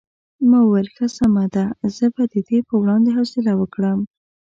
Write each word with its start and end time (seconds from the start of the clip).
ما 0.49 0.59
وویل 0.63 0.87
ښه 0.95 1.07
سمه 1.17 1.45
ده 1.53 1.65
زه 1.95 2.05
به 2.15 2.23
د 2.33 2.35
دې 2.47 2.59
په 2.67 2.73
وړاندې 2.81 3.09
حوصله 3.17 3.51
وکړم. 3.55 3.99